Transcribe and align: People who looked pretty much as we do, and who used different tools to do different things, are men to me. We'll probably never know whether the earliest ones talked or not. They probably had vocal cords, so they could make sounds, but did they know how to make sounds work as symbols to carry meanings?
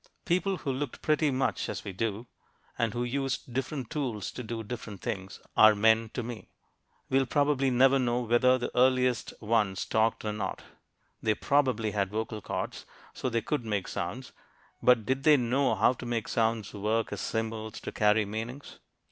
People 0.25 0.57
who 0.57 0.71
looked 0.73 1.03
pretty 1.03 1.29
much 1.29 1.69
as 1.69 1.83
we 1.83 1.93
do, 1.93 2.25
and 2.75 2.95
who 2.95 3.03
used 3.03 3.53
different 3.53 3.91
tools 3.91 4.31
to 4.31 4.41
do 4.41 4.63
different 4.63 4.99
things, 5.03 5.39
are 5.55 5.75
men 5.75 6.09
to 6.15 6.23
me. 6.23 6.49
We'll 7.11 7.27
probably 7.27 7.69
never 7.69 7.99
know 7.99 8.21
whether 8.21 8.57
the 8.57 8.75
earliest 8.75 9.31
ones 9.43 9.85
talked 9.85 10.25
or 10.25 10.33
not. 10.33 10.63
They 11.21 11.35
probably 11.35 11.91
had 11.91 12.09
vocal 12.09 12.41
cords, 12.41 12.87
so 13.13 13.29
they 13.29 13.43
could 13.43 13.63
make 13.63 13.87
sounds, 13.87 14.31
but 14.81 15.05
did 15.05 15.21
they 15.21 15.37
know 15.37 15.75
how 15.75 15.93
to 15.93 16.05
make 16.07 16.27
sounds 16.27 16.73
work 16.73 17.13
as 17.13 17.21
symbols 17.21 17.79
to 17.81 17.91
carry 17.91 18.25
meanings? 18.25 18.79